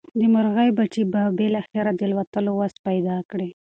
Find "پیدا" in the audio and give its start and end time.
2.87-3.17